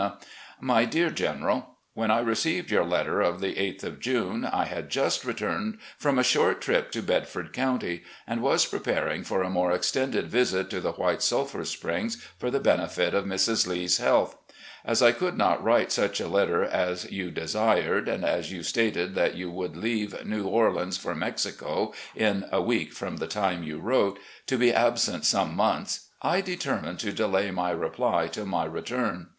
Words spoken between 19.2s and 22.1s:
you would leave New Orleans for Mexico